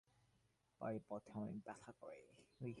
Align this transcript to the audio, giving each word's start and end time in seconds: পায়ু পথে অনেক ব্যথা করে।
পায়ু 0.81 0.99
পথে 1.09 1.31
অনেক 1.33 1.57
ব্যথা 1.65 1.91
করে। 1.99 2.19